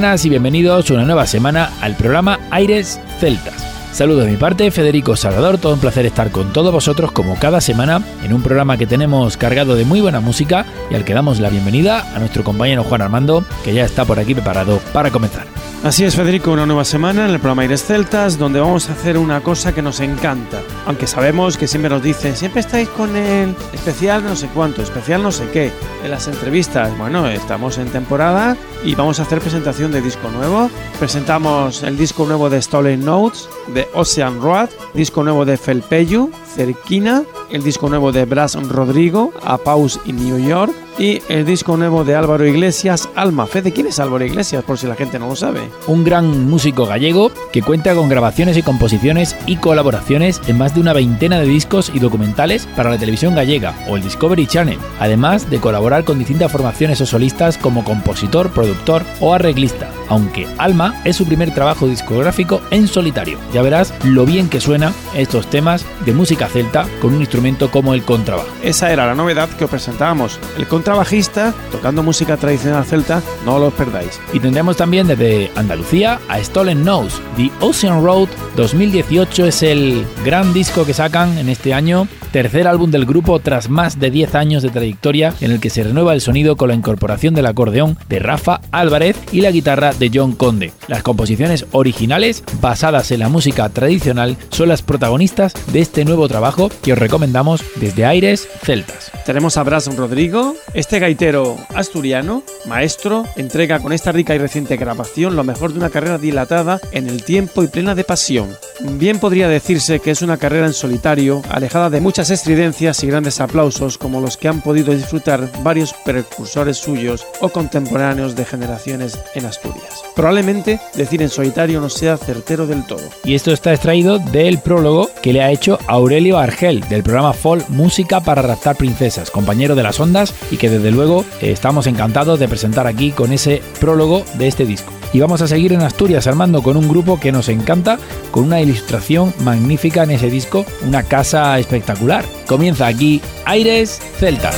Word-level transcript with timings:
Buenas 0.00 0.24
y 0.24 0.30
bienvenidos 0.30 0.90
una 0.90 1.04
nueva 1.04 1.26
semana 1.26 1.72
al 1.82 1.94
programa 1.94 2.40
Aires 2.50 2.98
Celtas. 3.18 3.52
Saludos 3.92 4.24
de 4.24 4.30
mi 4.30 4.38
parte, 4.38 4.70
Federico 4.70 5.14
Salvador, 5.14 5.58
todo 5.58 5.74
un 5.74 5.78
placer 5.78 6.06
estar 6.06 6.30
con 6.30 6.54
todos 6.54 6.72
vosotros 6.72 7.12
como 7.12 7.38
cada 7.38 7.60
semana 7.60 8.02
en 8.22 8.32
un 8.32 8.40
programa 8.40 8.78
que 8.78 8.86
tenemos 8.86 9.36
cargado 9.36 9.74
de 9.74 9.84
muy 9.84 10.00
buena 10.00 10.20
música 10.20 10.64
y 10.90 10.94
al 10.94 11.04
que 11.04 11.12
damos 11.12 11.38
la 11.38 11.50
bienvenida 11.50 12.16
a 12.16 12.18
nuestro 12.18 12.42
compañero 12.44 12.82
Juan 12.82 13.02
Armando, 13.02 13.44
que 13.62 13.74
ya 13.74 13.84
está 13.84 14.06
por 14.06 14.18
aquí 14.18 14.32
preparado 14.32 14.80
para 14.94 15.10
comenzar. 15.10 15.46
Así 15.84 16.04
es, 16.04 16.16
Federico, 16.16 16.50
una 16.50 16.64
nueva 16.64 16.86
semana 16.86 17.26
en 17.26 17.32
el 17.32 17.38
programa 17.38 17.60
Aires 17.60 17.84
Celtas, 17.84 18.38
donde 18.38 18.58
vamos 18.58 18.88
a 18.88 18.94
hacer 18.94 19.18
una 19.18 19.42
cosa 19.42 19.74
que 19.74 19.82
nos 19.82 20.00
encanta. 20.00 20.62
Aunque 20.86 21.06
sabemos 21.06 21.58
que 21.58 21.68
siempre 21.68 21.90
nos 21.90 22.02
dicen, 22.02 22.36
siempre 22.36 22.60
estáis 22.60 22.88
con 22.88 23.14
el 23.16 23.54
especial 23.74 24.24
no 24.24 24.34
sé 24.34 24.48
cuánto, 24.54 24.80
especial 24.80 25.22
no 25.22 25.30
sé 25.30 25.50
qué, 25.52 25.70
en 26.02 26.10
las 26.10 26.26
entrevistas. 26.26 26.96
Bueno, 26.96 27.28
estamos 27.28 27.76
en 27.76 27.88
temporada 27.90 28.56
y 28.84 28.94
vamos 28.94 29.20
a 29.20 29.22
hacer 29.22 29.40
presentación 29.40 29.92
de 29.92 30.00
disco 30.00 30.28
nuevo. 30.30 30.70
Presentamos 30.98 31.82
el 31.82 31.96
disco 31.96 32.26
nuevo 32.26 32.48
de 32.48 32.60
Stolen 32.60 33.04
Notes, 33.04 33.48
de 33.74 33.88
Ocean 33.94 34.40
Road, 34.40 34.70
disco 34.94 35.22
nuevo 35.22 35.44
de 35.44 35.56
Felpeyu, 35.56 36.30
Cerquina, 36.54 37.24
el 37.50 37.62
disco 37.62 37.88
nuevo 37.88 38.12
de 38.12 38.24
Brass 38.24 38.54
Rodrigo, 38.68 39.32
A 39.44 39.58
Pause 39.58 40.00
y 40.04 40.12
New 40.12 40.38
York, 40.38 40.72
y 41.00 41.22
el 41.30 41.46
disco 41.46 41.78
nuevo 41.78 42.04
de 42.04 42.14
Álvaro 42.14 42.46
Iglesias, 42.46 43.08
Alma 43.14 43.46
Fe. 43.46 43.62
¿De 43.62 43.72
quién 43.72 43.86
es 43.86 43.98
Álvaro 43.98 44.24
Iglesias? 44.24 44.62
Por 44.62 44.76
si 44.76 44.86
la 44.86 44.94
gente 44.94 45.18
no 45.18 45.28
lo 45.28 45.34
sabe. 45.34 45.62
Un 45.86 46.04
gran 46.04 46.48
músico 46.48 46.84
gallego 46.84 47.32
que 47.52 47.62
cuenta 47.62 47.94
con 47.94 48.10
grabaciones 48.10 48.58
y 48.58 48.62
composiciones 48.62 49.34
y 49.46 49.56
colaboraciones 49.56 50.42
en 50.46 50.58
más 50.58 50.74
de 50.74 50.80
una 50.82 50.92
veintena 50.92 51.40
de 51.40 51.46
discos 51.46 51.90
y 51.94 52.00
documentales 52.00 52.66
para 52.76 52.90
la 52.90 52.98
televisión 52.98 53.34
gallega 53.34 53.74
o 53.88 53.96
el 53.96 54.02
Discovery 54.02 54.46
Channel, 54.46 54.78
además 54.98 55.48
de 55.48 55.58
colaborar 55.58 56.04
con 56.04 56.18
distintas 56.18 56.52
formaciones 56.52 57.00
o 57.00 57.06
solistas 57.06 57.56
como 57.56 57.82
compositor, 57.82 58.50
productor 58.50 59.02
o 59.20 59.32
arreglista, 59.32 59.88
aunque 60.10 60.46
Alma 60.58 61.00
es 61.06 61.16
su 61.16 61.24
primer 61.24 61.54
trabajo 61.54 61.86
discográfico 61.86 62.60
en 62.70 62.86
solitario. 62.86 63.38
Ya 63.54 63.62
verás 63.62 63.94
lo 64.04 64.26
bien 64.26 64.50
que 64.50 64.60
suena 64.60 64.92
estos 65.14 65.48
temas 65.48 65.86
de 66.04 66.12
música 66.12 66.46
celta 66.46 66.86
con 67.00 67.14
un 67.14 67.20
instrumento 67.20 67.70
como 67.70 67.94
el 67.94 68.04
contrabajo. 68.04 68.48
Esa 68.62 68.92
era 68.92 69.06
la 69.06 69.14
novedad 69.14 69.48
que 69.48 69.64
os 69.64 69.70
presentábamos. 69.70 70.38
El 70.58 70.68
contrabajista 70.90 71.54
tocando 71.70 72.02
música 72.02 72.36
tradicional 72.36 72.84
celta, 72.84 73.22
no 73.44 73.60
lo 73.60 73.70
perdáis. 73.70 74.20
Y 74.32 74.40
tendremos 74.40 74.76
también 74.76 75.06
desde 75.06 75.48
Andalucía 75.54 76.18
a 76.28 76.42
Stolen 76.42 76.84
Nose. 76.84 77.16
The 77.36 77.48
Ocean 77.60 78.02
Road 78.02 78.28
2018 78.56 79.46
es 79.46 79.62
el 79.62 80.04
gran 80.24 80.52
disco 80.52 80.84
que 80.84 80.92
sacan 80.92 81.38
en 81.38 81.48
este 81.48 81.74
año, 81.74 82.08
tercer 82.30 82.66
álbum 82.66 82.90
del 82.90 83.06
grupo 83.06 83.38
tras 83.40 83.68
más 83.68 83.98
de 83.98 84.10
10 84.10 84.34
años 84.34 84.62
de 84.62 84.70
trayectoria 84.70 85.34
en 85.40 85.50
el 85.50 85.60
que 85.60 85.70
se 85.70 85.82
renueva 85.82 86.14
el 86.14 86.20
sonido 86.20 86.56
con 86.56 86.68
la 86.68 86.74
incorporación 86.74 87.34
del 87.34 87.46
acordeón 87.46 87.98
de 88.08 88.18
Rafa 88.18 88.60
Álvarez 88.70 89.16
y 89.32 89.40
la 89.40 89.50
guitarra 89.50 89.92
de 89.92 90.10
John 90.12 90.32
Conde. 90.32 90.72
Las 90.88 91.02
composiciones 91.02 91.66
originales, 91.72 92.44
basadas 92.60 93.10
en 93.10 93.20
la 93.20 93.28
música 93.28 93.68
tradicional, 93.68 94.36
son 94.50 94.68
las 94.68 94.82
protagonistas 94.82 95.54
de 95.72 95.80
este 95.80 96.04
nuevo 96.04 96.28
trabajo 96.28 96.70
que 96.82 96.92
os 96.92 96.98
recomendamos 96.98 97.62
desde 97.76 98.04
Aires 98.04 98.48
Celtas. 98.62 99.10
Tenemos 99.26 99.56
a 99.56 99.62
Bras 99.62 99.94
Rodrigo, 99.96 100.54
este 100.74 100.98
gaitero 100.98 101.56
asturiano, 101.74 102.42
maestro, 102.66 103.24
entrega 103.36 103.80
con 103.80 103.92
esta 103.92 104.12
rica 104.12 104.34
y 104.34 104.38
reciente 104.38 104.76
grabación 104.76 105.36
lo 105.36 105.44
mejor 105.44 105.72
de 105.72 105.78
una 105.78 105.90
carrera 105.90 106.18
dilatada 106.18 106.80
en 106.92 107.08
el 107.08 107.22
tiempo 107.24 107.62
y 107.62 107.68
plena 107.68 107.94
de 107.94 108.04
pasión. 108.04 108.48
Bien 108.82 109.18
podría 109.18 109.48
decirse 109.48 110.00
que 110.00 110.10
es 110.10 110.22
una 110.22 110.36
carrera 110.36 110.66
en 110.66 110.72
solitario, 110.72 111.42
alejada 111.50 111.90
de 111.90 112.00
muchas 112.00 112.19
estridencias 112.28 113.02
y 113.02 113.06
grandes 113.06 113.40
aplausos 113.40 113.96
como 113.96 114.20
los 114.20 114.36
que 114.36 114.48
han 114.48 114.60
podido 114.60 114.92
disfrutar 114.92 115.48
varios 115.62 115.94
precursores 116.04 116.76
suyos 116.76 117.26
o 117.40 117.48
contemporáneos 117.48 118.36
de 118.36 118.44
generaciones 118.44 119.18
en 119.34 119.46
Asturias. 119.46 120.02
Probablemente 120.14 120.78
decir 120.94 121.22
en 121.22 121.30
solitario 121.30 121.80
no 121.80 121.88
sea 121.88 122.18
certero 122.18 122.66
del 122.66 122.84
todo. 122.84 123.00
Y 123.24 123.34
esto 123.34 123.52
está 123.52 123.72
extraído 123.72 124.18
del 124.18 124.58
prólogo 124.58 125.08
que 125.22 125.32
le 125.32 125.42
ha 125.42 125.50
hecho 125.50 125.78
Aurelio 125.86 126.38
Argel 126.38 126.80
del 126.90 127.02
programa 127.02 127.32
Folk 127.32 127.70
Música 127.70 128.20
para 128.20 128.42
raptar 128.42 128.76
princesas, 128.76 129.30
compañero 129.30 129.74
de 129.74 129.82
las 129.82 129.98
ondas 129.98 130.34
y 130.50 130.58
que 130.58 130.68
desde 130.68 130.90
luego 130.90 131.24
estamos 131.40 131.86
encantados 131.86 132.38
de 132.38 132.48
presentar 132.48 132.86
aquí 132.86 133.12
con 133.12 133.32
ese 133.32 133.62
prólogo 133.78 134.24
de 134.34 134.48
este 134.48 134.66
disco. 134.66 134.99
Y 135.12 135.20
vamos 135.20 135.42
a 135.42 135.48
seguir 135.48 135.72
en 135.72 135.82
Asturias, 135.82 136.26
Armando, 136.26 136.62
con 136.62 136.76
un 136.76 136.88
grupo 136.88 137.18
que 137.18 137.32
nos 137.32 137.48
encanta, 137.48 137.98
con 138.30 138.44
una 138.44 138.60
ilustración 138.60 139.34
magnífica 139.40 140.04
en 140.04 140.12
ese 140.12 140.30
disco, 140.30 140.64
una 140.86 141.02
casa 141.02 141.58
espectacular. 141.58 142.24
Comienza 142.46 142.86
aquí 142.86 143.20
Aires 143.44 144.00
Celtas. 144.18 144.56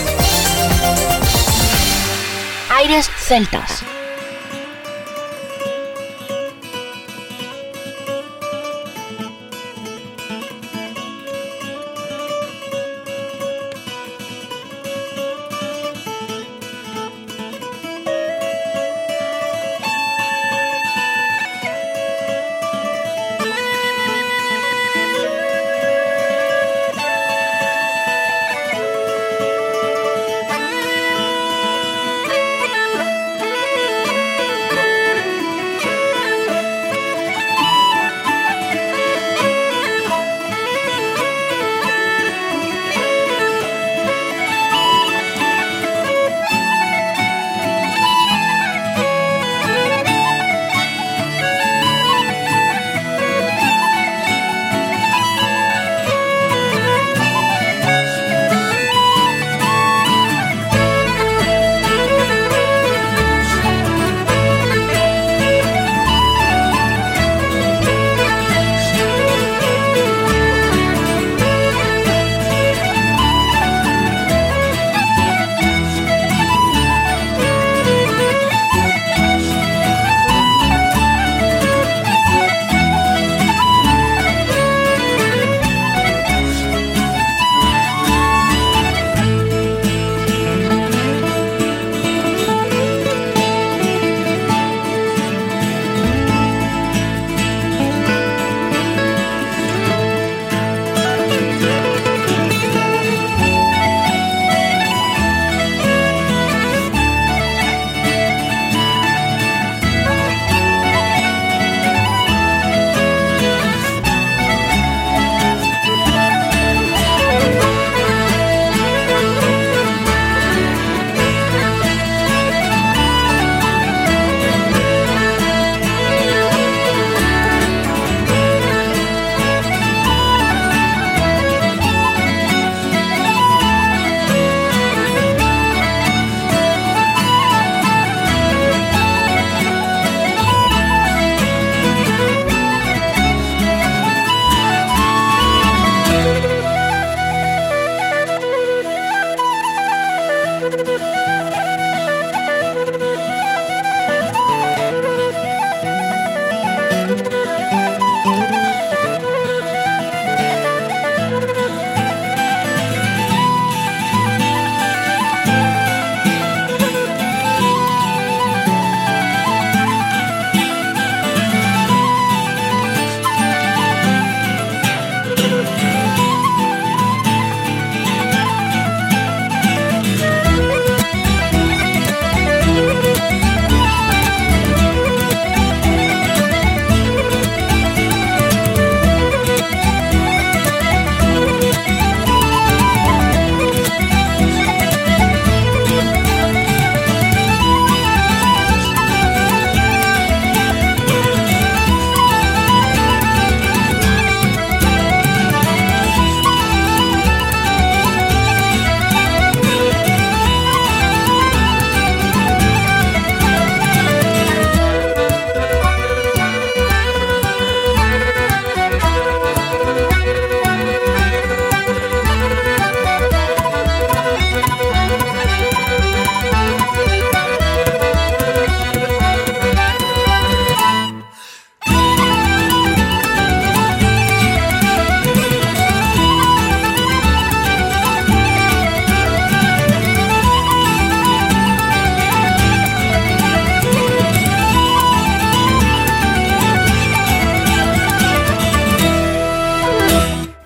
Aires 2.71 3.11
Celtas. 3.19 3.92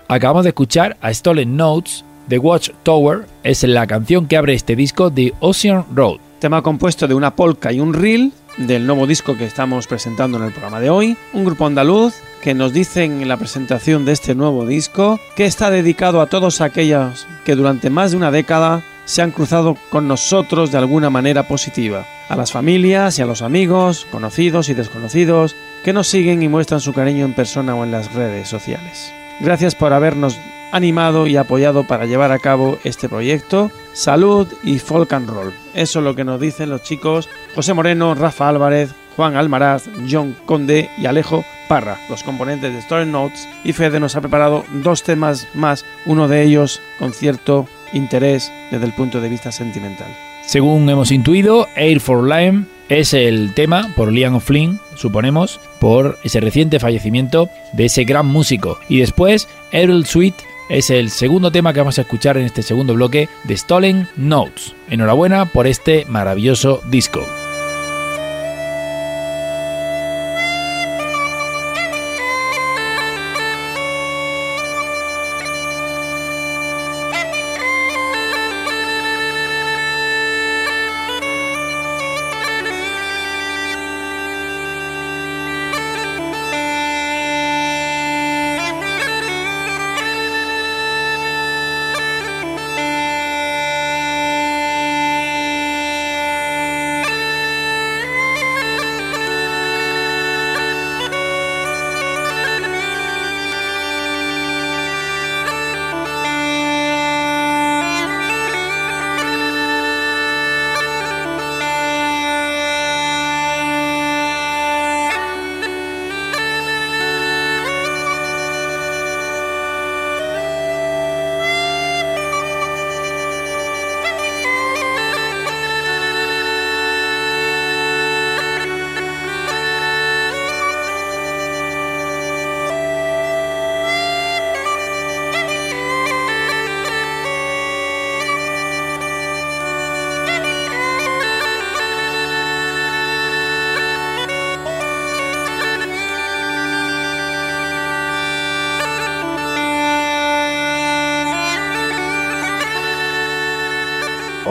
Acabamos 0.08 0.44
de 0.44 0.50
escuchar 0.50 0.96
a 1.00 1.12
Stolen 1.12 1.56
Notes, 1.56 2.04
The 2.28 2.38
Watch 2.38 2.70
Tower 2.84 3.26
es 3.42 3.64
la 3.64 3.88
canción 3.88 4.28
que 4.28 4.36
abre 4.36 4.54
este 4.54 4.76
disco 4.76 5.10
de 5.10 5.34
Ocean 5.40 5.84
Road. 5.92 6.18
Tema 6.38 6.62
compuesto 6.62 7.08
de 7.08 7.14
una 7.14 7.34
polka 7.34 7.72
y 7.72 7.80
un 7.80 7.92
reel 7.92 8.32
del 8.56 8.86
nuevo 8.86 9.08
disco 9.08 9.36
que 9.36 9.46
estamos 9.46 9.88
presentando 9.88 10.38
en 10.38 10.44
el 10.44 10.52
programa 10.52 10.78
de 10.78 10.90
hoy. 10.90 11.16
Un 11.32 11.44
grupo 11.44 11.66
andaluz 11.66 12.14
que 12.40 12.54
nos 12.54 12.72
dicen 12.72 13.20
en 13.20 13.26
la 13.26 13.36
presentación 13.36 14.04
de 14.04 14.12
este 14.12 14.36
nuevo 14.36 14.64
disco 14.64 15.18
que 15.34 15.44
está 15.44 15.72
dedicado 15.72 16.20
a 16.20 16.26
todos 16.26 16.60
aquellos 16.60 17.26
que 17.44 17.56
durante 17.56 17.90
más 17.90 18.12
de 18.12 18.16
una 18.16 18.30
década 18.30 18.84
se 19.06 19.22
han 19.22 19.32
cruzado 19.32 19.76
con 19.90 20.06
nosotros 20.06 20.70
de 20.70 20.78
alguna 20.78 21.10
manera 21.10 21.48
positiva. 21.48 22.06
A 22.28 22.36
las 22.36 22.52
familias 22.52 23.18
y 23.18 23.22
a 23.22 23.26
los 23.26 23.42
amigos, 23.42 24.06
conocidos 24.12 24.68
y 24.68 24.74
desconocidos, 24.74 25.56
que 25.84 25.92
nos 25.92 26.06
siguen 26.06 26.44
y 26.44 26.48
muestran 26.48 26.80
su 26.80 26.92
cariño 26.92 27.24
en 27.24 27.34
persona 27.34 27.74
o 27.74 27.82
en 27.82 27.90
las 27.90 28.14
redes 28.14 28.48
sociales. 28.48 29.12
Gracias 29.40 29.74
por 29.74 29.92
habernos 29.92 30.38
animado 30.72 31.26
y 31.26 31.36
apoyado 31.36 31.84
para 31.86 32.06
llevar 32.06 32.32
a 32.32 32.38
cabo 32.38 32.78
este 32.84 33.08
proyecto. 33.08 33.70
Salud 33.92 34.48
y 34.62 34.78
folk 34.78 35.12
and 35.12 35.28
roll. 35.28 35.52
Eso 35.74 35.98
es 35.98 36.04
lo 36.04 36.14
que 36.14 36.24
nos 36.24 36.40
dicen 36.40 36.70
los 36.70 36.82
chicos 36.82 37.28
José 37.54 37.74
Moreno, 37.74 38.14
Rafa 38.14 38.48
Álvarez, 38.48 38.90
Juan 39.16 39.36
Almaraz, 39.36 39.88
John 40.10 40.36
Conde 40.44 40.90
y 40.98 41.06
Alejo 41.06 41.44
Parra, 41.68 41.98
los 42.10 42.22
componentes 42.22 42.72
de 42.72 42.78
Story 42.80 43.06
Notes. 43.06 43.48
Y 43.64 43.72
Fede 43.72 44.00
nos 44.00 44.16
ha 44.16 44.20
preparado 44.20 44.64
dos 44.82 45.02
temas 45.02 45.48
más, 45.54 45.84
uno 46.04 46.28
de 46.28 46.42
ellos 46.42 46.80
con 46.98 47.12
cierto 47.12 47.66
interés 47.92 48.52
desde 48.70 48.86
el 48.86 48.92
punto 48.92 49.20
de 49.20 49.28
vista 49.28 49.52
sentimental. 49.52 50.08
Según 50.44 50.88
hemos 50.88 51.10
intuido, 51.10 51.66
Air 51.74 52.00
for 52.00 52.22
Lime 52.22 52.75
es 52.88 53.14
el 53.14 53.52
tema 53.54 53.92
por 53.96 54.12
Liam 54.12 54.40
Flynn, 54.40 54.80
suponemos, 54.94 55.60
por 55.80 56.18
ese 56.24 56.40
reciente 56.40 56.80
fallecimiento 56.80 57.48
de 57.72 57.86
ese 57.86 58.04
gran 58.04 58.26
músico. 58.26 58.78
Y 58.88 58.98
después, 58.98 59.48
Errol 59.72 60.06
Sweet 60.06 60.34
es 60.68 60.90
el 60.90 61.10
segundo 61.10 61.50
tema 61.50 61.72
que 61.72 61.80
vamos 61.80 61.98
a 61.98 62.02
escuchar 62.02 62.36
en 62.36 62.44
este 62.44 62.62
segundo 62.62 62.94
bloque 62.94 63.28
de 63.44 63.56
Stolen 63.56 64.08
Notes. 64.16 64.74
Enhorabuena 64.90 65.46
por 65.46 65.66
este 65.66 66.04
maravilloso 66.06 66.82
disco. 66.90 67.24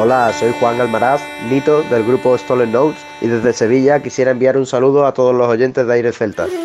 Hola, 0.05 0.31
soy 0.33 0.53
Juan 0.59 0.79
Almaraz, 0.79 1.19
Nito 1.49 1.81
del 1.81 2.03
grupo 2.03 2.37
Stolen 2.37 2.71
Notes 2.71 3.03
y 3.21 3.27
desde 3.27 3.53
Sevilla 3.53 4.03
quisiera 4.03 4.29
enviar 4.29 4.55
un 4.55 4.67
saludo 4.67 5.07
a 5.07 5.15
todos 5.15 5.33
los 5.33 5.47
oyentes 5.47 5.87
de 5.87 5.93
Aire 5.95 6.11
Celtas. 6.11 6.64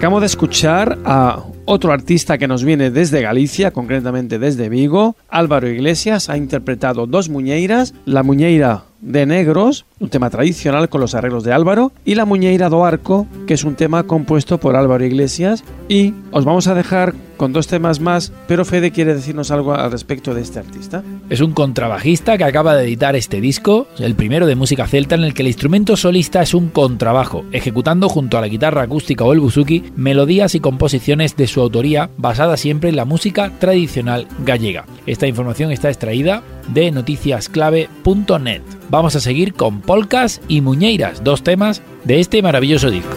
Acabo 0.00 0.18
de 0.20 0.24
escuchar 0.24 0.98
a 1.04 1.44
otro 1.66 1.92
artista 1.92 2.38
que 2.38 2.48
nos 2.48 2.64
viene 2.64 2.90
desde 2.90 3.20
Galicia, 3.20 3.70
concretamente 3.70 4.38
desde 4.38 4.70
Vigo, 4.70 5.14
Álvaro 5.28 5.68
Iglesias, 5.68 6.30
ha 6.30 6.38
interpretado 6.38 7.06
dos 7.06 7.28
muñeiras, 7.28 7.92
la 8.06 8.22
muñeira 8.22 8.84
de 9.02 9.26
negros, 9.26 9.84
un 10.00 10.08
tema 10.08 10.30
tradicional 10.30 10.88
con 10.88 11.00
los 11.00 11.14
arreglos 11.14 11.44
de 11.44 11.52
Álvaro, 11.52 11.92
y 12.04 12.14
la 12.14 12.24
muñeira 12.24 12.68
do 12.68 12.84
arco, 12.84 13.26
que 13.46 13.54
es 13.54 13.64
un 13.64 13.76
tema 13.76 14.04
compuesto 14.04 14.58
por 14.58 14.74
Álvaro 14.74 15.04
Iglesias. 15.04 15.62
Y 15.88 16.14
os 16.32 16.44
vamos 16.44 16.66
a 16.66 16.74
dejar 16.74 17.14
con 17.36 17.52
dos 17.54 17.68
temas 17.68 18.00
más, 18.00 18.32
pero 18.46 18.66
Fede 18.66 18.90
quiere 18.90 19.14
decirnos 19.14 19.50
algo 19.50 19.72
al 19.72 19.90
respecto 19.90 20.34
de 20.34 20.42
este 20.42 20.58
artista. 20.58 21.02
Es 21.30 21.40
un 21.40 21.52
contrabajista 21.52 22.36
que 22.36 22.44
acaba 22.44 22.76
de 22.76 22.84
editar 22.84 23.16
este 23.16 23.40
disco, 23.40 23.86
el 23.98 24.14
primero 24.14 24.46
de 24.46 24.56
música 24.56 24.86
celta, 24.86 25.14
en 25.14 25.24
el 25.24 25.32
que 25.32 25.40
el 25.40 25.48
instrumento 25.48 25.96
solista 25.96 26.42
es 26.42 26.52
un 26.52 26.68
contrabajo, 26.68 27.44
ejecutando 27.52 28.10
junto 28.10 28.36
a 28.36 28.42
la 28.42 28.48
guitarra 28.48 28.82
acústica 28.82 29.24
o 29.24 29.32
el 29.32 29.40
buzuki 29.40 29.84
melodías 29.96 30.54
y 30.54 30.60
composiciones 30.60 31.34
de 31.36 31.46
su 31.46 31.62
autoría 31.62 32.10
basada 32.18 32.58
siempre 32.58 32.90
en 32.90 32.96
la 32.96 33.06
música 33.06 33.52
tradicional 33.58 34.26
gallega. 34.44 34.84
Esta 35.06 35.26
información 35.26 35.72
está 35.72 35.88
extraída 35.88 36.42
de 36.68 36.90
noticiasclave.net. 36.90 38.62
Vamos 38.90 39.16
a 39.16 39.20
seguir 39.20 39.54
con 39.54 39.80
polcas 39.90 40.40
y 40.46 40.60
muñeiras, 40.60 41.24
dos 41.24 41.42
temas 41.42 41.82
de 42.04 42.20
este 42.20 42.42
maravilloso 42.42 42.92
disco. 42.92 43.16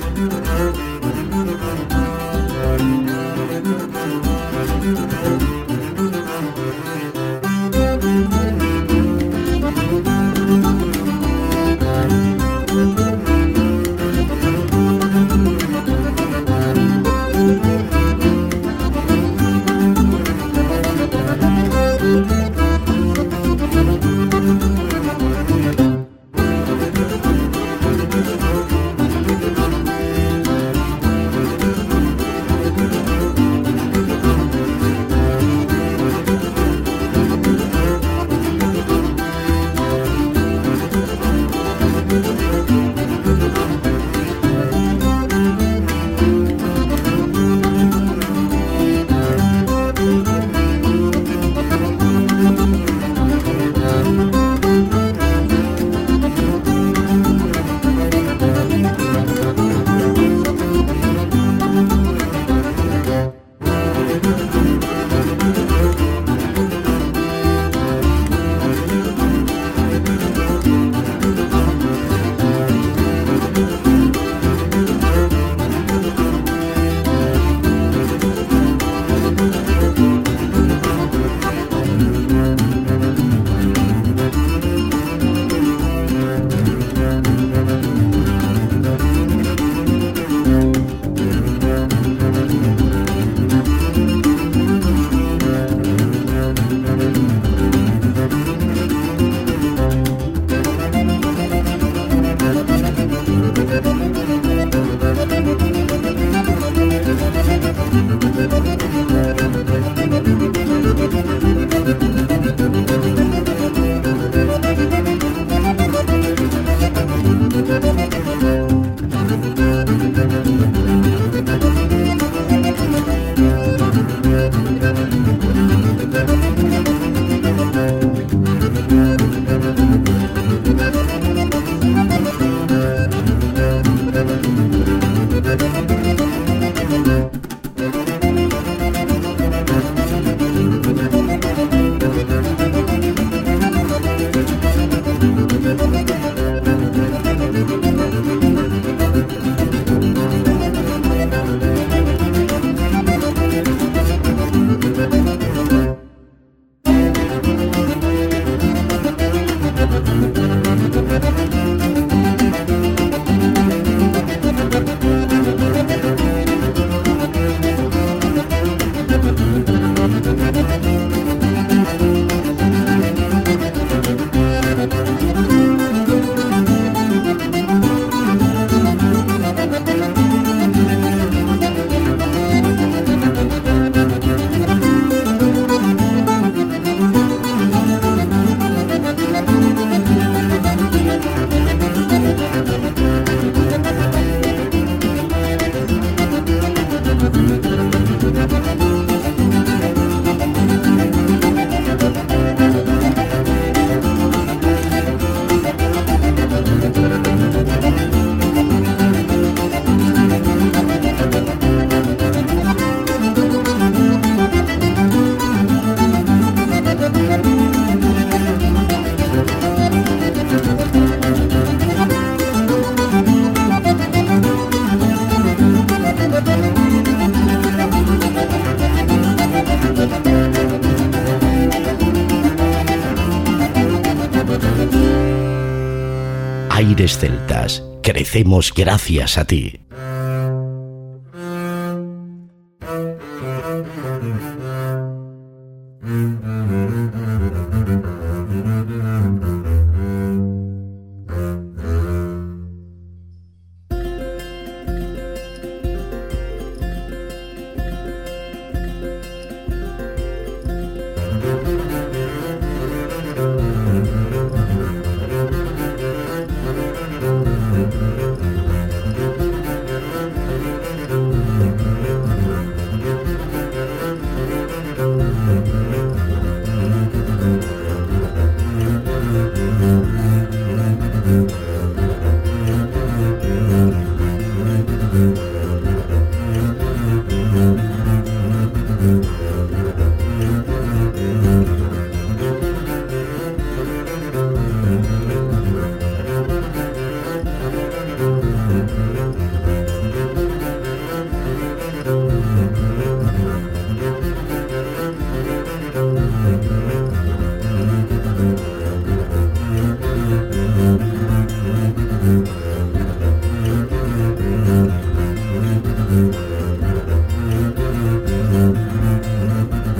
Crecemos 238.33 238.73
gracias 238.73 239.37
a 239.37 239.45
ti. 239.45 239.82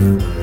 Mm-hmm. 0.04 0.42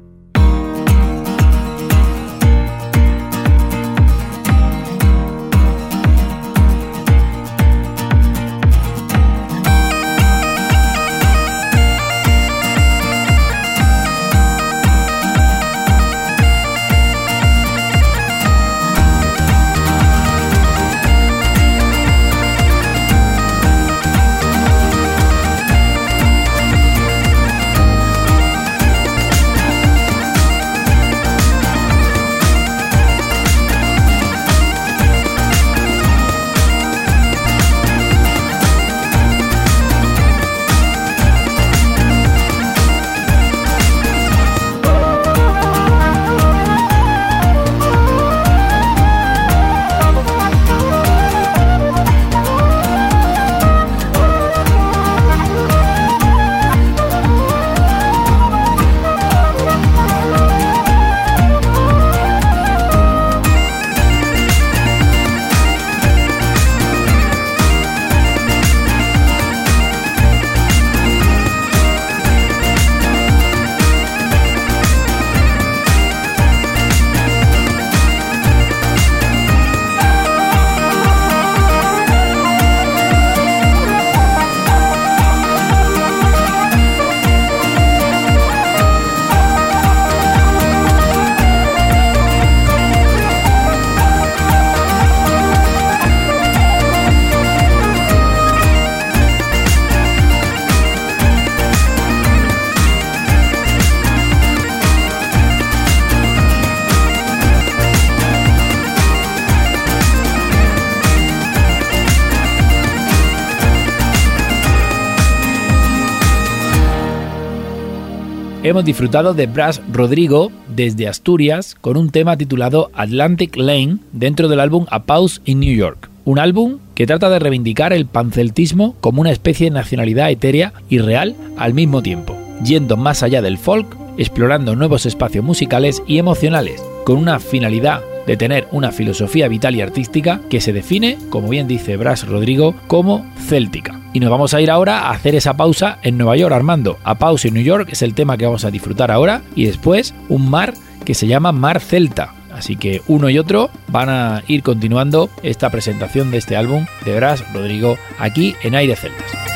Hemos 118.81 118.87
disfrutado 118.87 119.35
de 119.35 119.45
Brass 119.45 119.79
Rodrigo 119.93 120.51
desde 120.67 121.07
Asturias 121.07 121.75
con 121.79 121.97
un 121.97 122.09
tema 122.09 122.35
titulado 122.35 122.89
Atlantic 122.95 123.55
Lane 123.55 123.97
dentro 124.11 124.47
del 124.47 124.59
álbum 124.59 124.87
A 124.89 125.03
Pause 125.03 125.39
in 125.45 125.59
New 125.59 125.75
York. 125.75 126.09
Un 126.25 126.39
álbum 126.39 126.79
que 126.95 127.05
trata 127.05 127.29
de 127.29 127.37
reivindicar 127.37 127.93
el 127.93 128.07
panceltismo 128.07 128.95
como 128.99 129.21
una 129.21 129.31
especie 129.31 129.65
de 129.65 129.75
nacionalidad 129.75 130.31
etérea 130.31 130.73
y 130.89 130.97
real 130.97 131.35
al 131.57 131.75
mismo 131.75 132.01
tiempo, 132.01 132.35
yendo 132.63 132.97
más 132.97 133.21
allá 133.21 133.43
del 133.43 133.59
folk, 133.59 133.85
explorando 134.17 134.75
nuevos 134.75 135.05
espacios 135.05 135.45
musicales 135.45 136.01
y 136.07 136.17
emocionales, 136.17 136.83
con 137.03 137.17
una 137.17 137.39
finalidad 137.39 138.01
de 138.25 138.37
tener 138.37 138.67
una 138.71 138.91
filosofía 138.91 139.47
vital 139.47 139.75
y 139.75 139.81
artística 139.81 140.41
que 140.49 140.61
se 140.61 140.73
define, 140.73 141.17
como 141.29 141.49
bien 141.49 141.67
dice 141.67 141.97
Brass 141.97 142.27
Rodrigo, 142.27 142.75
como 142.87 143.25
céltica. 143.47 143.99
Y 144.13 144.19
nos 144.19 144.29
vamos 144.29 144.53
a 144.53 144.61
ir 144.61 144.69
ahora 144.69 145.01
a 145.01 145.11
hacer 145.11 145.35
esa 145.35 145.55
pausa 145.55 145.99
en 146.03 146.17
Nueva 146.17 146.35
York, 146.35 146.53
Armando. 146.53 146.99
A 147.03 147.15
pausa 147.15 147.47
en 147.47 147.53
New 147.53 147.63
York 147.63 147.89
es 147.91 148.01
el 148.01 148.13
tema 148.13 148.37
que 148.37 148.45
vamos 148.45 148.65
a 148.65 148.71
disfrutar 148.71 149.11
ahora 149.11 149.41
y 149.55 149.65
después 149.65 150.13
un 150.29 150.49
mar 150.49 150.73
que 151.05 151.13
se 151.13 151.27
llama 151.27 151.51
Mar 151.51 151.79
Celta. 151.79 152.33
Así 152.53 152.75
que 152.75 153.01
uno 153.07 153.29
y 153.29 153.39
otro 153.39 153.69
van 153.87 154.09
a 154.09 154.43
ir 154.47 154.61
continuando 154.61 155.29
esta 155.41 155.69
presentación 155.69 156.31
de 156.31 156.37
este 156.37 156.57
álbum 156.57 156.85
de 157.05 157.15
Brass 157.15 157.43
Rodrigo 157.53 157.97
aquí 158.19 158.55
en 158.63 158.75
Aire 158.75 158.95
Celtas. 158.95 159.50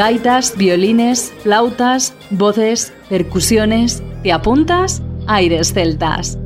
Gaitas, 0.00 0.56
violines, 0.56 1.30
flautas, 1.42 2.14
voces, 2.30 2.90
percusiones. 3.10 4.02
¿Te 4.22 4.32
apuntas? 4.32 5.02
Aires 5.26 5.74
Celtas. 5.74 6.39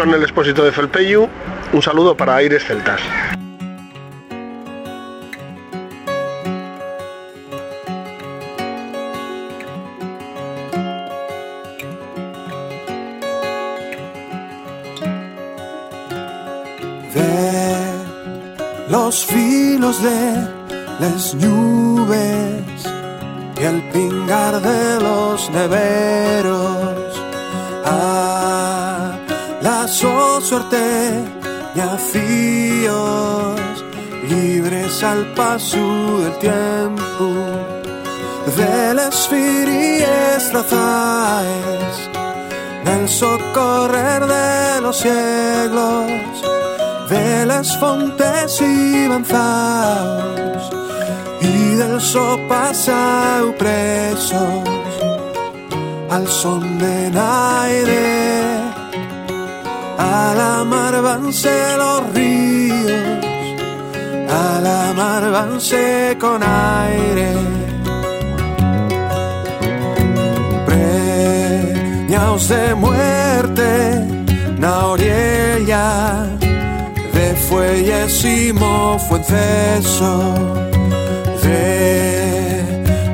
Joan 0.00 0.14
el 0.14 0.22
Expósito 0.22 0.64
de 0.64 0.72
Felpeyu. 0.72 1.28
Un 1.74 1.82
saludo 1.82 2.16
para 2.16 2.36
Aires 2.36 2.64
Celtas. 2.64 3.02
So 30.80 30.86
suerte 30.86 31.24
y 31.74 31.80
afíos 31.80 33.60
libres 34.28 35.02
al 35.02 35.26
paso 35.34 36.20
del 36.20 36.38
tiempo. 36.38 37.34
De 38.56 38.94
las 38.94 39.28
firies 39.28 40.50
trazaes 40.50 42.10
del 42.84 43.08
socorrer 43.08 44.26
de 44.26 44.80
los 44.80 44.96
siglos 44.96 46.10
de 47.08 47.46
las 47.46 47.76
fontes 47.78 48.60
y 48.60 49.08
banzaos 49.08 50.70
y 51.40 51.76
del 51.76 52.00
so 52.00 52.38
pasado 52.48 53.54
presos. 53.56 54.64
Al 56.10 56.26
son 56.26 56.78
del 56.78 57.16
aire 57.16 58.49
a 60.00 60.34
la 60.34 60.64
mar 60.64 60.94
vanse 61.02 61.54
los 61.76 62.00
ríos 62.14 63.20
a 64.42 64.60
la 64.66 64.92
mar 64.94 65.22
vanse 65.30 66.16
con 66.18 66.42
aire. 66.42 67.30
Preñaos 70.68 72.48
de 72.48 72.74
muerte 72.74 73.70
na 74.62 74.72
orilla 74.94 75.88
de 77.16 77.26
fuelles 77.46 78.24
y 78.24 78.52
mofuenceso 78.52 80.14
de 81.42 81.64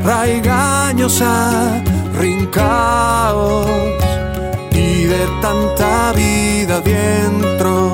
raigaños 0.05 1.21
a 1.23 1.83
rincaos 2.21 4.06
de 5.07 5.27
tanta 5.41 6.13
vida 6.13 6.81
dentro 6.81 7.93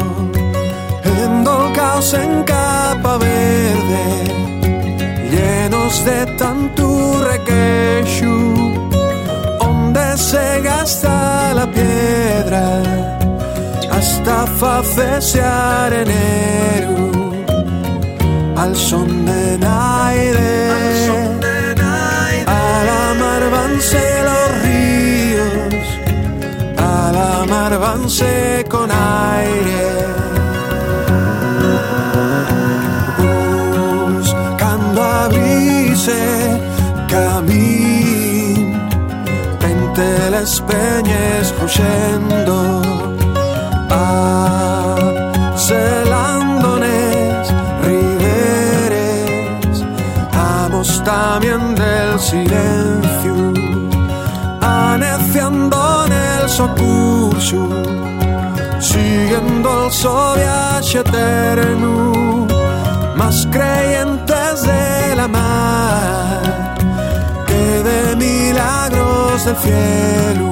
endolcaos 1.05 2.15
en 2.15 2.43
capa 2.45 3.19
verde 3.19 4.07
llenos 5.31 6.05
de 6.07 6.27
tanto 6.39 7.23
requecho 7.31 8.33
onde 9.61 10.17
se 10.17 10.63
gasta 10.63 11.53
la 11.55 11.67
piedra 11.67 12.65
hasta 13.91 14.47
fa 14.59 14.83
cesear 14.83 15.93
enero 15.93 16.97
al 18.57 18.75
son 18.75 19.27
de 19.27 19.59
naire 19.59 20.53
al 22.47 22.89
amar 23.11 23.43
vanse 23.51 24.05
los 24.25 24.42
amar 27.73 27.79
vanse 27.79 28.65
con 28.69 28.91
aire. 28.91 30.07
Buscando 34.17 35.03
abrirse 35.03 36.61
camín 37.09 38.89
entre 39.61 40.31
les 40.31 40.61
peñes 40.61 41.53
cruyendo 41.59 42.83
a 43.91 44.97
celándones 45.57 47.53
riberes. 47.85 49.85
Amos 50.33 51.03
también 51.05 51.75
del 51.75 52.19
silencio. 52.19 53.53
Aneciando 54.61 56.07
en 56.07 56.13
el 56.13 56.49
socurso 56.49 57.22
siguiendo 58.81 59.87
el 59.87 59.93
sol 59.93 60.39
viaje 60.39 60.99
eterno 61.01 62.47
más 63.17 63.49
creyentes 63.51 64.63
de 64.63 65.17
la 65.17 65.27
mar 65.27 66.77
que 67.49 67.65
de 67.89 68.17
milagros 68.17 69.45
del 69.45 69.57
cielo 69.57 70.51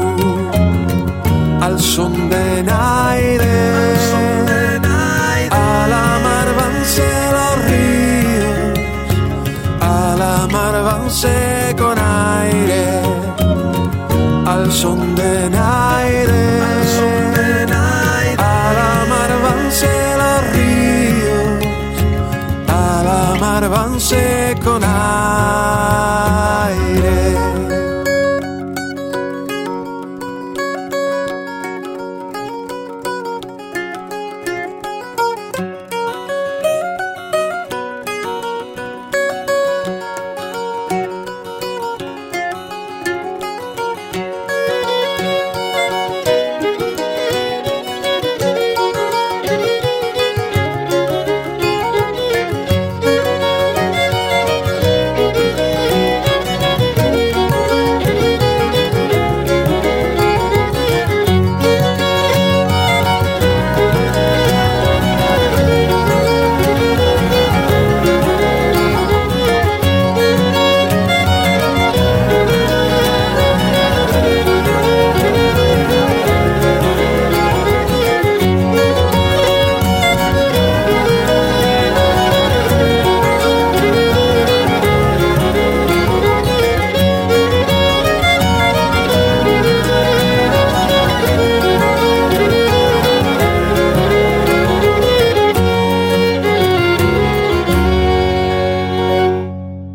al 1.61 1.81
son 1.81 2.29
de 2.29 2.63
naire 2.65 3.61
al 5.51 5.93
amar 5.93 6.49
vanse 6.61 7.09
los 7.37 7.55
ríos 7.71 8.79
al 9.81 10.23
amar 10.23 10.83
vanse 10.83 11.75
con 11.79 11.97
aire 11.99 13.10
al 14.71 14.77
son 14.77 15.15
de 15.17 15.51
naire. 15.51 16.61
Al 18.39 18.77
amar 19.03 19.31
vanse 19.43 19.93
los 20.21 20.41
ríos. 20.55 21.65
Al 22.69 23.07
amar 23.35 23.69
vanse 23.69 24.57
con 24.63 24.83
aire 24.85 25.20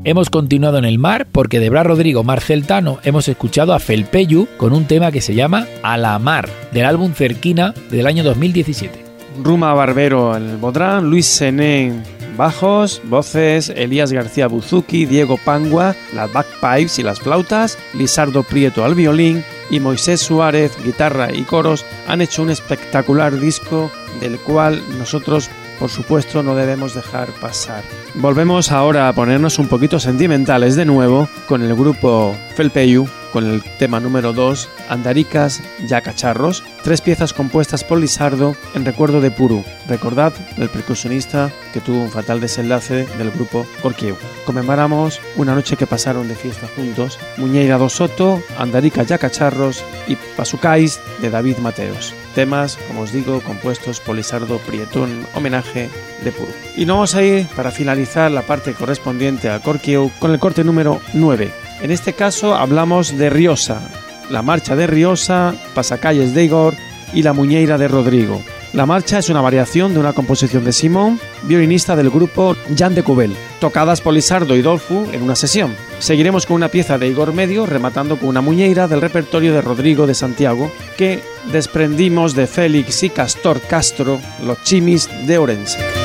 Hemos 0.08 0.30
continuado 0.30 0.78
en 0.78 0.86
el 0.86 1.00
mar 1.00 1.26
porque 1.32 1.60
de 1.60 1.72
Bra 1.72 1.82
Rodrigo 1.82 2.24
Mar 2.24 2.40
Celtano 2.40 3.00
hemos 3.04 3.28
escuchado 3.28 3.74
a 3.74 3.80
Felpeyu 3.80 4.48
con 4.56 4.72
un 4.72 4.86
tema 4.86 5.12
que 5.12 5.20
se 5.20 5.34
llama 5.34 5.66
A 5.82 5.98
la 5.98 6.20
Mar, 6.20 6.48
del 6.72 6.86
álbum 6.86 7.14
Cerquina 7.14 7.74
del 7.90 8.06
año 8.06 8.24
2017. 8.24 9.04
Ruma 9.44 9.74
Barbero 9.74 10.38
el 10.38 10.58
bodrán, 10.58 11.10
Luis 11.10 11.26
Senén 11.26 12.04
bajos, 12.38 13.02
voces, 13.06 13.70
Elías 13.70 14.12
García 14.12 14.46
Buzuki, 14.46 15.08
Diego 15.08 15.40
Pangua, 15.44 15.96
las 16.14 16.32
backpipes 16.32 17.00
y 17.00 17.04
las 17.04 17.20
flautas, 17.20 17.80
Lisardo 17.96 18.44
Prieto 18.44 18.86
al 18.86 18.94
violín 18.94 19.44
y 19.72 19.80
Moisés 19.80 20.22
Suárez, 20.22 20.72
guitarra 20.84 21.34
y 21.34 21.42
coros, 21.44 21.84
han 22.08 22.22
hecho 22.22 22.44
un 22.44 22.52
espectacular 22.52 23.40
disco 23.40 23.90
del 24.20 24.38
cual 24.38 24.84
nosotros 25.00 25.50
por 25.80 25.90
supuesto 25.90 26.44
no 26.44 26.56
debemos 26.56 26.94
dejar 26.94 27.30
pasar. 27.42 27.84
Volvemos 28.16 28.72
ahora 28.72 29.08
a 29.08 29.14
ponernos 29.14 29.60
un 29.60 29.68
poquito 29.68 30.00
sentimentales 30.00 30.76
de 30.76 30.86
nuevo 30.86 31.28
con 31.48 31.62
el 31.62 31.76
grupo 31.76 32.36
Felpeyu, 32.56 33.08
con 33.36 33.46
el 33.50 33.62
tema 33.62 34.00
número 34.00 34.32
2, 34.32 34.70
Andaricas 34.88 35.62
ya 35.86 36.00
cacharros, 36.00 36.64
tres 36.86 37.02
piezas 37.02 37.34
compuestas 37.34 37.84
por 37.84 38.00
Lisardo 38.00 38.56
en 38.76 38.86
recuerdo 38.86 39.20
de 39.20 39.30
Puru, 39.30 39.66
recordad 39.90 40.32
el 40.56 40.70
percusionista 40.70 41.52
que 41.74 41.82
tuvo 41.82 42.02
un 42.02 42.12
fatal 42.12 42.40
desenlace 42.40 43.06
del 43.18 43.32
grupo 43.32 43.68
Corquieu. 43.82 44.16
Conmemoramos 44.46 45.20
una 45.36 45.54
noche 45.54 45.76
que 45.76 45.86
pasaron 45.86 46.30
de 46.30 46.36
fiesta 46.36 46.70
juntos, 46.78 47.20
Muñeira 47.36 47.78
do 47.78 47.90
Soto, 47.90 48.42
Andaricas 48.58 49.08
ya 49.08 49.18
cacharros 49.18 49.84
y 50.08 50.16
Pasucais 50.38 51.02
de 51.20 51.30
David 51.30 51.58
Mateos. 51.58 52.14
Temas, 52.36 52.80
como 52.88 53.02
os 53.02 53.12
digo, 53.12 53.42
compuestos 53.42 54.00
por 54.00 54.16
Lisardo 54.16 54.60
Prieto 54.60 55.04
en 55.04 55.28
homenaje 55.36 55.90
de 56.24 56.32
Puru. 56.32 56.54
Y 56.78 56.86
nos 56.86 56.96
vamos 56.96 57.16
a 57.16 57.24
ir 57.24 57.48
para 57.48 57.72
finalizar 57.72 58.32
la 58.32 58.44
parte 58.44 58.72
correspondiente 58.72 59.50
a 59.50 59.60
Corquieu 59.60 60.10
con 60.20 60.32
el 60.32 60.40
corte 60.40 60.64
número 60.64 61.02
9. 61.14 61.65
En 61.82 61.92
este 61.92 62.14
caso 62.14 62.56
hablamos 62.56 63.18
de 63.18 63.30
Riosa, 63.30 63.82
la 64.30 64.42
marcha 64.42 64.76
de 64.76 64.88
Riosa, 64.88 65.54
Pasacalles 65.74 66.34
de 66.34 66.46
Igor 66.46 66.76
y 67.14 67.22
la 67.22 67.34
Muñeira 67.34 67.78
de 67.78 67.88
Rodrigo. 67.88 68.42
La 68.74 68.86
marcha 68.86 69.20
es 69.20 69.30
una 69.30 69.40
variación 69.40 69.94
de 69.94 70.00
una 70.00 70.14
composición 70.14 70.66
de 70.66 70.74
Simón, 70.74 71.20
violinista 71.44 71.96
del 71.96 72.10
grupo 72.10 72.58
Jan 72.78 72.94
de 72.94 73.04
Cubel, 73.04 73.36
tocadas 73.62 74.02
por 74.02 74.14
Lisardo 74.14 74.56
y 74.56 74.62
Dolfu 74.62 75.08
en 75.14 75.22
una 75.22 75.36
sesión. 75.36 75.74
Seguiremos 76.00 76.46
con 76.46 76.56
una 76.56 76.68
pieza 76.68 76.98
de 76.98 77.08
Igor 77.08 77.34
Medio, 77.34 77.66
rematando 77.66 78.18
con 78.18 78.30
una 78.30 78.42
muñeira 78.42 78.90
del 78.90 79.00
repertorio 79.00 79.54
de 79.54 79.62
Rodrigo 79.62 80.08
de 80.08 80.16
Santiago, 80.16 80.72
que 80.98 81.24
desprendimos 81.54 82.36
de 82.36 82.48
Félix 82.48 83.04
y 83.04 83.10
Castor 83.10 83.62
Castro, 83.62 84.20
los 84.44 84.62
chimis 84.64 85.10
de 85.26 85.38
Orense. 85.38 86.05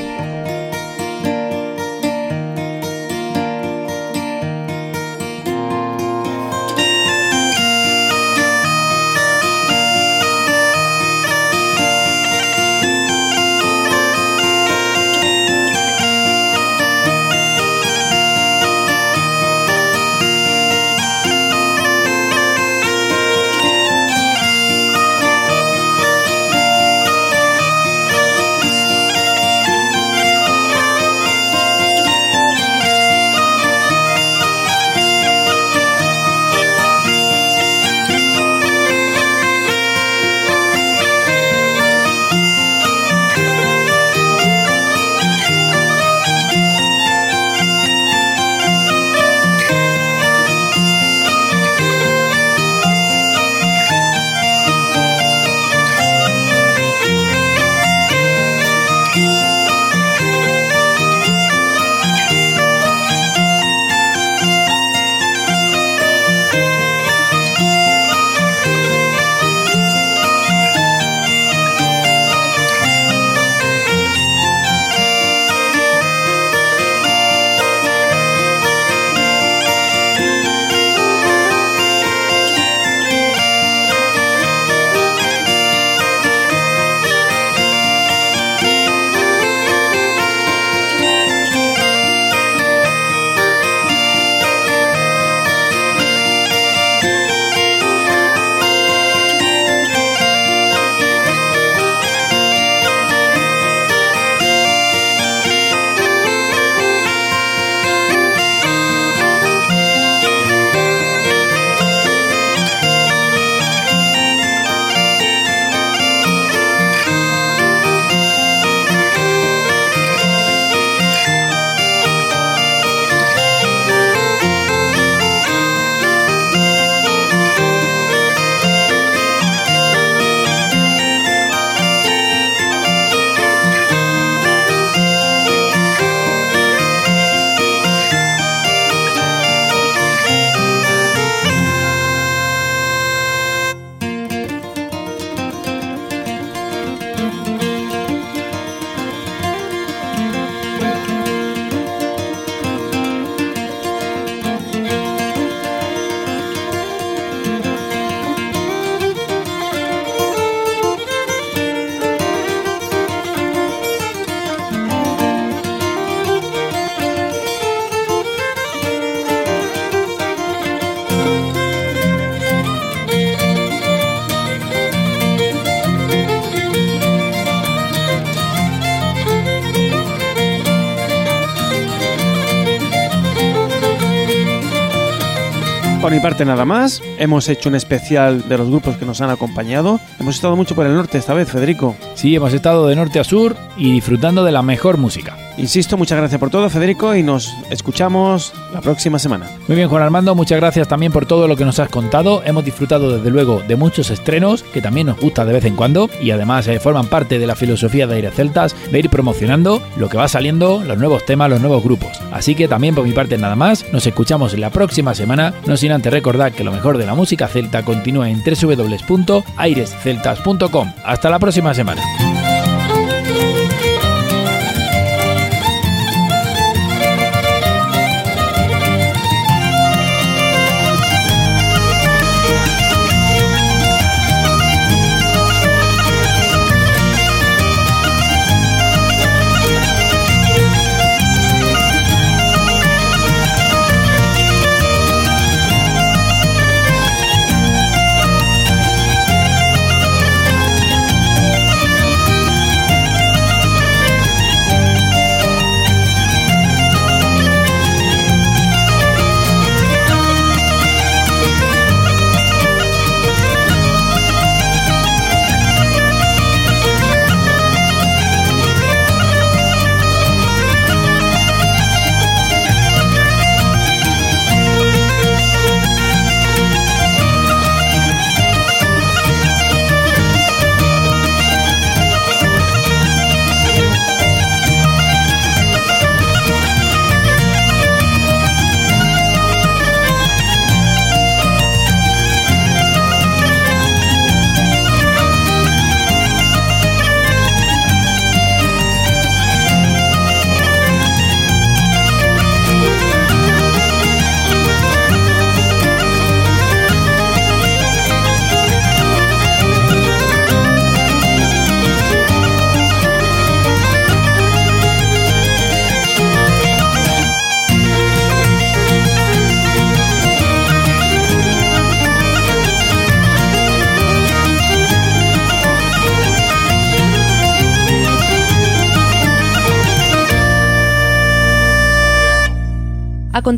Parte 186.21 186.45
nada 186.45 186.65
más, 186.65 187.01
hemos 187.17 187.49
hecho 187.49 187.69
un 187.69 187.75
especial 187.75 188.47
de 188.47 188.57
los 188.57 188.69
grupos 188.69 188.95
que 188.97 189.05
nos 189.05 189.21
han 189.21 189.31
acompañado. 189.31 189.99
Hemos 190.19 190.35
estado 190.35 190.55
mucho 190.55 190.75
por 190.75 190.85
el 190.85 190.93
norte 190.93 191.17
esta 191.17 191.33
vez, 191.33 191.49
Federico. 191.49 191.95
Sí, 192.13 192.35
hemos 192.35 192.53
estado 192.53 192.87
de 192.87 192.95
norte 192.95 193.19
a 193.19 193.23
sur 193.23 193.55
y 193.75 193.91
disfrutando 193.91 194.43
de 194.43 194.51
la 194.51 194.61
mejor 194.61 194.97
música. 194.97 195.35
Insisto, 195.61 195.95
muchas 195.95 196.17
gracias 196.17 196.39
por 196.39 196.49
todo, 196.49 196.67
Federico, 196.71 197.15
y 197.15 197.21
nos 197.21 197.55
escuchamos 197.69 198.51
la 198.73 198.81
próxima 198.81 199.19
semana. 199.19 199.45
Muy 199.67 199.75
bien, 199.75 199.89
Juan 199.89 200.01
Armando, 200.01 200.33
muchas 200.33 200.59
gracias 200.59 200.87
también 200.87 201.11
por 201.11 201.27
todo 201.27 201.47
lo 201.47 201.55
que 201.55 201.65
nos 201.65 201.77
has 201.77 201.87
contado. 201.87 202.41
Hemos 202.43 202.65
disfrutado 202.65 203.15
desde 203.15 203.29
luego 203.29 203.61
de 203.67 203.75
muchos 203.75 204.09
estrenos 204.09 204.63
que 204.63 204.81
también 204.81 205.05
nos 205.05 205.19
gusta 205.19 205.45
de 205.45 205.53
vez 205.53 205.63
en 205.65 205.75
cuando 205.75 206.09
y 206.19 206.31
además 206.31 206.67
eh, 206.67 206.79
forman 206.79 207.05
parte 207.05 207.37
de 207.37 207.45
la 207.45 207.55
filosofía 207.55 208.07
de 208.07 208.15
Aire 208.15 208.31
Celtas 208.31 208.75
de 208.91 208.97
ir 208.97 209.11
promocionando 209.11 209.83
lo 209.97 210.09
que 210.09 210.17
va 210.17 210.27
saliendo, 210.27 210.83
los 210.83 210.97
nuevos 210.97 211.27
temas, 211.27 211.51
los 211.51 211.61
nuevos 211.61 211.83
grupos. 211.83 212.09
Así 212.31 212.55
que 212.55 212.67
también 212.67 212.95
por 212.95 213.05
mi 213.05 213.11
parte 213.11 213.37
nada 213.37 213.55
más, 213.55 213.85
nos 213.93 214.07
escuchamos 214.07 214.57
la 214.57 214.71
próxima 214.71 215.13
semana, 215.13 215.53
no 215.67 215.77
sin 215.77 215.91
antes 215.91 216.11
recordar 216.11 216.53
que 216.53 216.63
lo 216.63 216.71
mejor 216.71 216.97
de 216.97 217.05
la 217.05 217.13
música 217.13 217.47
celta 217.47 217.85
continúa 217.85 218.31
en 218.31 218.41
www.airesceltas.com. 218.43 220.93
Hasta 221.05 221.29
la 221.29 221.37
próxima 221.37 221.75
semana. 221.75 222.01